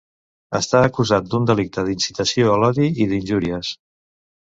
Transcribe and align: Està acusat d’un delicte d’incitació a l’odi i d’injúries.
Està 0.59 0.81
acusat 0.85 1.27
d’un 1.35 1.45
delicte 1.53 1.85
d’incitació 1.91 2.53
a 2.55 2.59
l’odi 2.65 2.91
i 3.07 3.11
d’injúries. 3.15 3.75